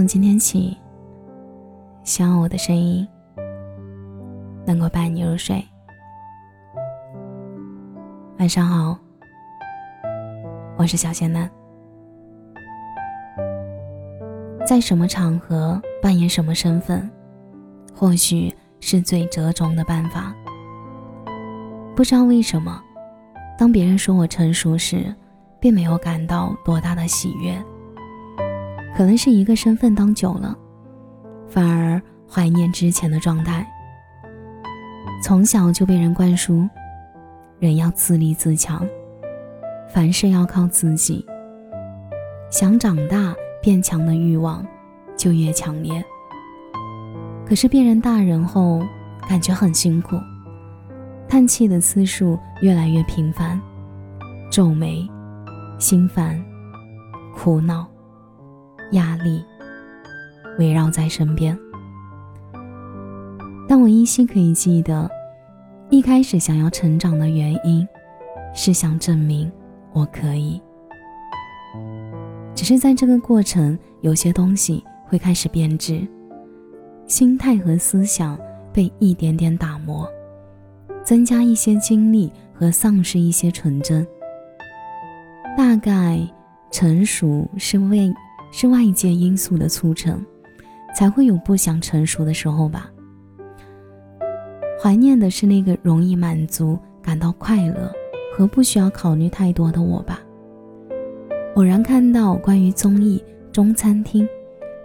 [0.00, 0.74] 从今天起，
[2.04, 3.06] 希望我的声音
[4.66, 5.62] 能够伴你入睡。
[8.38, 8.98] 晚上好，
[10.78, 11.50] 我是小仙男。
[14.66, 17.06] 在什么场合扮演什么身份，
[17.94, 20.34] 或许是最折中的办法。
[21.94, 22.82] 不知道为什么，
[23.58, 25.14] 当别人说我成熟时，
[25.60, 27.62] 并没有感到多大的喜悦。
[29.00, 30.54] 可能是一个身份当久了，
[31.48, 31.98] 反而
[32.28, 33.66] 怀念之前的状态。
[35.24, 36.68] 从小就被人灌输，
[37.58, 38.86] 人要自立自强，
[39.88, 41.24] 凡事要靠自己。
[42.50, 44.62] 想长大变强的欲望
[45.16, 46.04] 就越强烈。
[47.46, 48.82] 可是变成大人后，
[49.26, 50.14] 感觉很辛苦，
[51.26, 53.58] 叹气的次数越来越频繁，
[54.50, 55.08] 皱眉、
[55.78, 56.38] 心烦、
[57.34, 57.89] 苦恼。
[58.92, 59.44] 压力
[60.58, 61.56] 围绕在身边，
[63.68, 65.08] 但我依稀可以记得，
[65.90, 67.86] 一开始想要成长的原因，
[68.52, 69.50] 是想证明
[69.92, 70.60] 我可以。
[72.54, 76.06] 只是在这个过程，有些东西会开始变质，
[77.06, 78.38] 心态和思想
[78.72, 80.06] 被一点点打磨，
[81.04, 84.06] 增加一些精力和丧失一些纯真。
[85.56, 86.20] 大概
[86.72, 88.12] 成熟是为。
[88.50, 90.24] 是外界因素的促成，
[90.96, 92.90] 才会有不想成熟的时候吧。
[94.82, 97.92] 怀念的是那个容易满足、感到快乐
[98.34, 100.20] 和不需要考虑太多的我吧。
[101.56, 104.24] 偶然看到关于综艺《中餐厅》，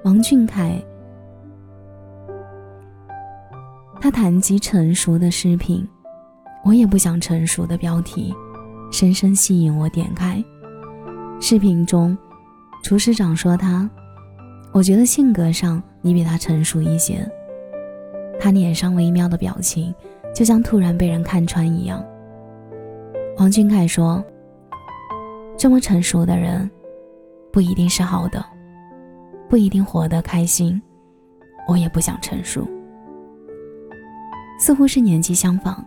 [0.04, 0.84] 王俊凯
[4.02, 5.88] 他谈及成熟的视频，
[6.64, 8.34] 我也不想成熟的标题，
[8.92, 10.44] 深深吸引我点开
[11.40, 12.16] 视频中。
[12.86, 13.90] 厨师长说：“他，
[14.72, 17.28] 我觉得性格上你比他成熟一些。
[18.40, 19.92] 他脸上微妙的表情，
[20.36, 22.06] 就像突然被人看穿一样。”
[23.40, 24.24] 王俊凯说
[25.58, 26.70] ：“这么成熟的人，
[27.52, 28.46] 不一定是好的，
[29.50, 30.80] 不一定活得开心。
[31.68, 32.68] 我也不想成熟。
[34.60, 35.84] 似乎是年纪相仿，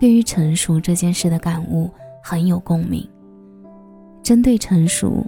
[0.00, 1.90] 对于成熟这件事的感悟
[2.22, 3.06] 很有共鸣。
[4.22, 5.22] 针对成熟。”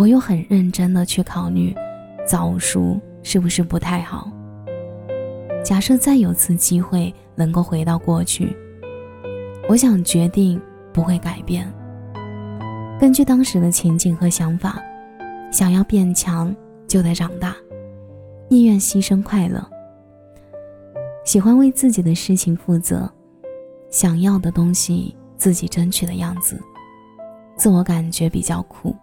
[0.00, 1.76] 我又很认真的去考虑，
[2.26, 4.32] 早熟是不是不太好？
[5.62, 8.56] 假设再有次机会能够回到过去，
[9.68, 10.58] 我想决定
[10.90, 11.70] 不会改变。
[12.98, 14.82] 根据当时的情景和想法，
[15.52, 16.56] 想要变强
[16.88, 17.54] 就得长大，
[18.48, 19.62] 宁愿牺牲快乐。
[21.26, 23.06] 喜欢为自己的事情负责，
[23.90, 26.58] 想要的东西自己争取的样子，
[27.54, 28.96] 自我感觉比较酷。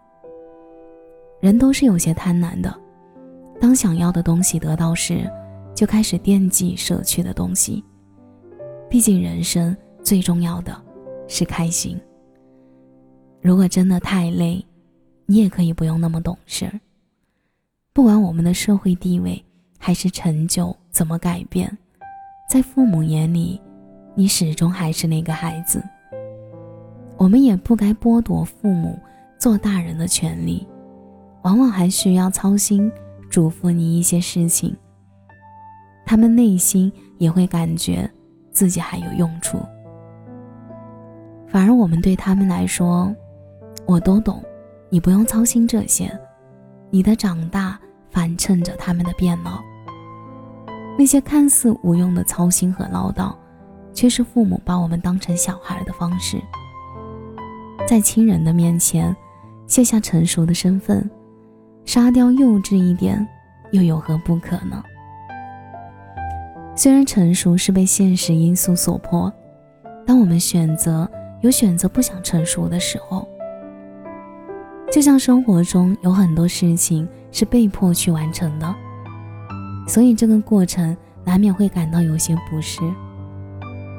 [1.39, 2.73] 人都是有些贪婪的，
[3.59, 5.29] 当想要的东西得到时，
[5.75, 7.83] 就开始惦记舍去的东西。
[8.89, 10.75] 毕竟人生最重要的
[11.27, 11.99] 是开心。
[13.41, 14.65] 如果真的太累，
[15.25, 16.67] 你也可以不用那么懂事。
[17.93, 19.43] 不管我们的社会地位
[19.77, 21.75] 还是成就怎么改变，
[22.49, 23.61] 在父母眼里，
[24.15, 25.83] 你始终还是那个孩子。
[27.17, 28.97] 我们也不该剥夺父母
[29.37, 30.67] 做大人的权利。
[31.47, 32.91] 往往还需要操心
[33.29, 34.75] 嘱咐你一些事情，
[36.05, 38.09] 他们内心也会感觉
[38.51, 39.57] 自己还有用处。
[41.47, 43.15] 反而我们对他们来说，
[43.85, 44.43] 我都懂，
[44.89, 46.11] 你不用操心这些。
[46.89, 47.79] 你的长大
[48.11, 49.63] 反衬着他们的变老。
[50.99, 53.33] 那些看似无用的操心和唠叨，
[53.93, 56.37] 却是父母把我们当成小孩的方式。
[57.87, 59.15] 在亲人的面前
[59.65, 61.09] 卸下成熟的身份。
[61.87, 63.25] 沙雕幼稚一点，
[63.71, 64.83] 又有何不可呢？
[66.75, 69.31] 虽然成熟是被现实因素所迫，
[70.05, 71.09] 当我们选择
[71.39, 73.25] 有选择不想成熟的时候，
[74.91, 78.75] 就像生活中有很多事情是被迫去完成的，
[79.87, 82.81] 所以这个过程难免会感到有些不适。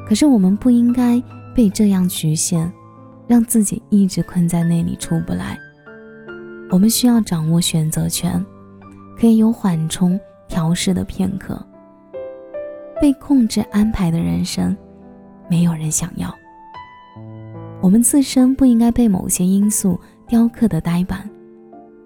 [0.06, 1.23] 可是我们不应该
[1.55, 2.70] 被这样局限，
[3.26, 5.58] 让自己一直困在那里出不来。
[6.70, 8.44] 我们需要掌握选择权，
[9.19, 10.19] 可以有缓冲、
[10.49, 11.59] 调试的片刻。
[13.00, 14.76] 被控制安排的人生，
[15.49, 16.35] 没有人想要。
[17.81, 21.29] 我们自身不应该被某些因素雕刻的呆板，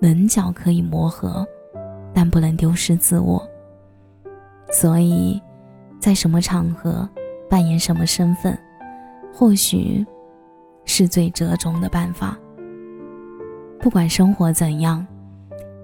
[0.00, 1.46] 棱角可以磨合，
[2.12, 3.42] 但不能丢失自我。
[4.70, 5.40] 所以，
[5.98, 7.08] 在什么场合
[7.48, 8.56] 扮演什么身份，
[9.32, 10.06] 或许
[10.84, 12.38] 是最折中的办法。
[13.82, 15.04] 不管生活怎样，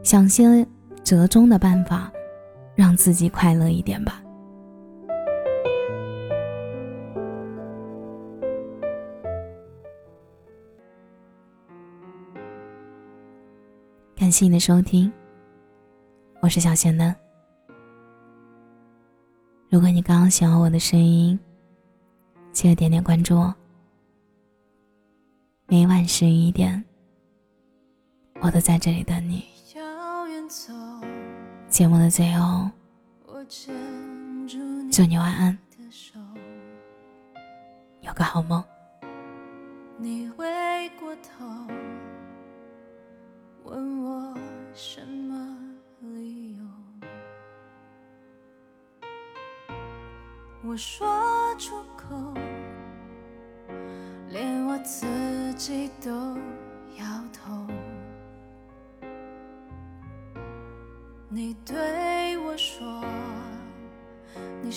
[0.05, 0.65] 想些
[1.03, 2.09] 折中的办法，
[2.77, 4.23] 让自己快乐一点吧。
[14.15, 15.13] 感谢你的收听，
[16.41, 17.13] 我是小贤的。
[19.69, 21.37] 如果你刚刚喜欢我的声音，
[22.53, 23.53] 记得点点关注哦。
[25.67, 26.85] 每晚十一点，
[28.41, 29.45] 我都在这里等你。
[31.69, 32.71] 节目的最后，
[34.91, 35.59] 祝你晚安，
[38.01, 38.65] 有个好梦。
[39.99, 40.47] 你回
[41.01, 41.45] 过头
[43.65, 44.35] 问我
[44.73, 45.59] 什么
[46.01, 46.65] 理由，
[50.65, 52.33] 我说出口，
[54.31, 56.11] 连我自己都
[56.97, 57.68] 摇头。
[61.39, 63.05] 你对我说，
[64.61, 64.73] 你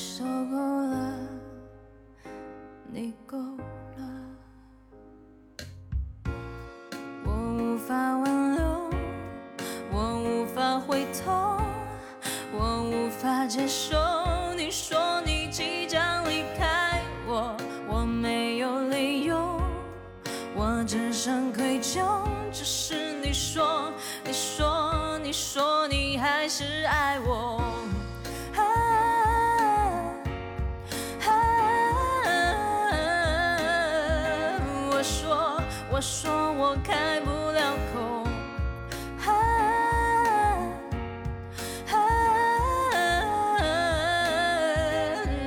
[36.01, 38.23] 我说我开不了口，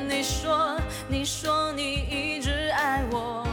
[0.08, 0.78] 你说，
[1.08, 3.44] 你说你一直爱我。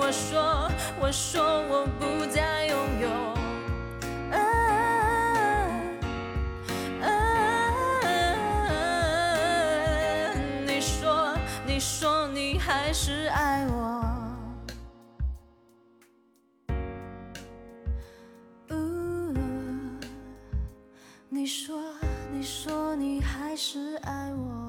[0.00, 0.68] 我说
[1.00, 1.47] 我说
[11.90, 14.04] 说你还是爱我，
[21.30, 21.80] 你说
[22.30, 24.68] 你说你还是爱我。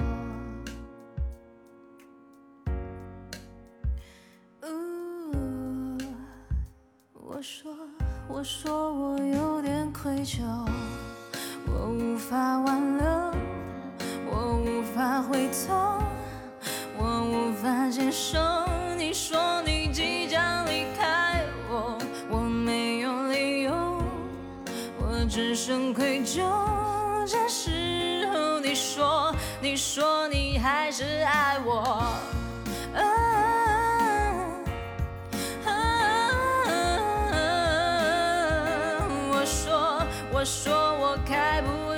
[7.12, 7.76] 我说，
[8.30, 10.42] 我说我有点愧疚，
[11.68, 13.06] 我无法挽留，
[14.32, 16.02] 我无法回头，
[18.20, 18.40] 法接受。
[18.98, 21.98] 你说你即将离开我，
[22.30, 23.72] 我没有理由，
[25.00, 26.44] 我只剩愧疚。
[27.26, 32.04] 这时候你说，你说你还是爱我。
[39.32, 40.02] 我说
[40.32, 41.89] 我说我开不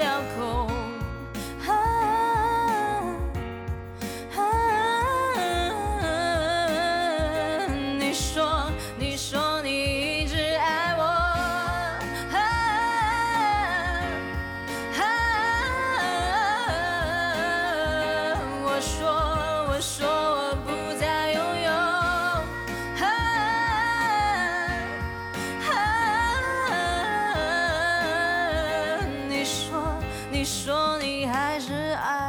[30.41, 31.71] 你说你还是
[32.03, 32.20] 爱